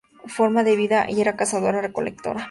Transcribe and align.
La 0.23 0.29
forma 0.37 0.63
de 0.63 0.75
vida 0.75 1.03
era 1.07 1.35
cazadora-recolectora. 1.35 2.39